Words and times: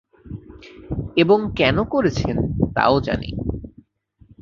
এবং 1.15 1.39
কেন 1.55 1.77
করেছেন 1.83 2.35
তাও 2.75 2.95
জানি। 2.99 3.29